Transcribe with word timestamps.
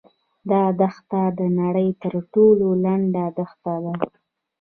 دا 0.49 0.63
دښته 0.79 1.21
د 1.39 1.41
نړۍ 1.59 1.89
تر 2.03 2.13
ټولو 2.33 2.67
لنډه 2.85 3.25
دښته 3.37 3.73
ده. 3.83 3.93